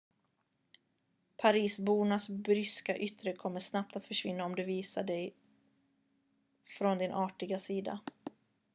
[1.41, 5.33] parisbornas bryska yttre kommer snabbt att försvinna om du visar dig
[6.79, 7.99] från din artiga sida